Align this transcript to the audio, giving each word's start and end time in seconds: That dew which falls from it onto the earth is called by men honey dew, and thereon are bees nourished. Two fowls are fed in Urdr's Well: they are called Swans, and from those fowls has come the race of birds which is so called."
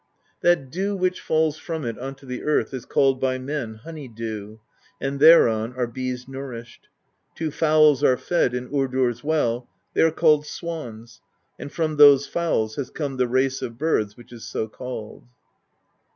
That 0.41 0.71
dew 0.71 0.95
which 0.95 1.21
falls 1.21 1.59
from 1.59 1.85
it 1.85 1.99
onto 1.99 2.25
the 2.25 2.41
earth 2.41 2.73
is 2.73 2.85
called 2.87 3.21
by 3.21 3.37
men 3.37 3.75
honey 3.83 4.07
dew, 4.07 4.59
and 4.99 5.19
thereon 5.19 5.75
are 5.77 5.85
bees 5.85 6.27
nourished. 6.27 6.87
Two 7.35 7.51
fowls 7.51 8.03
are 8.03 8.17
fed 8.17 8.55
in 8.55 8.67
Urdr's 8.69 9.23
Well: 9.23 9.69
they 9.93 10.01
are 10.01 10.09
called 10.09 10.47
Swans, 10.47 11.21
and 11.59 11.71
from 11.71 11.97
those 11.97 12.25
fowls 12.25 12.77
has 12.77 12.89
come 12.89 13.17
the 13.17 13.27
race 13.27 13.61
of 13.61 13.77
birds 13.77 14.17
which 14.17 14.33
is 14.33 14.43
so 14.43 14.67
called." 14.67 15.27